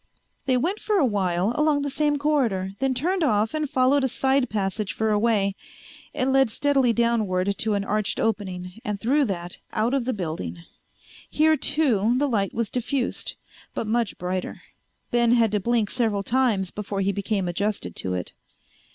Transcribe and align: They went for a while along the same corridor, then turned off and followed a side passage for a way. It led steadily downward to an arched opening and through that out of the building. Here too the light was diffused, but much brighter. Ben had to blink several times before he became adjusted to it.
They 0.47 0.57
went 0.57 0.79
for 0.79 0.97
a 0.97 1.05
while 1.05 1.53
along 1.55 1.83
the 1.83 1.91
same 1.91 2.17
corridor, 2.17 2.71
then 2.79 2.95
turned 2.95 3.23
off 3.23 3.53
and 3.53 3.69
followed 3.69 4.03
a 4.03 4.07
side 4.07 4.49
passage 4.49 4.93
for 4.93 5.11
a 5.11 5.19
way. 5.19 5.53
It 6.11 6.25
led 6.25 6.49
steadily 6.49 6.91
downward 6.91 7.55
to 7.59 7.75
an 7.75 7.83
arched 7.83 8.19
opening 8.19 8.79
and 8.83 8.99
through 8.99 9.25
that 9.25 9.59
out 9.73 9.93
of 9.93 10.05
the 10.05 10.13
building. 10.13 10.57
Here 11.29 11.55
too 11.55 12.15
the 12.17 12.27
light 12.27 12.51
was 12.51 12.71
diffused, 12.71 13.35
but 13.75 13.85
much 13.85 14.17
brighter. 14.17 14.63
Ben 15.11 15.33
had 15.33 15.51
to 15.51 15.59
blink 15.59 15.91
several 15.91 16.23
times 16.23 16.71
before 16.71 17.01
he 17.01 17.11
became 17.11 17.47
adjusted 17.47 17.95
to 17.97 18.15
it. 18.15 18.33